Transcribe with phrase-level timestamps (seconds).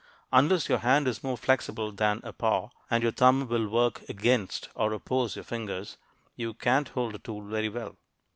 [0.33, 4.67] Unless your hand is more flexible than a paw, and your thumb will work against
[4.73, 5.97] (or oppose) your fingers,
[6.35, 7.95] you can't hold a tool very well.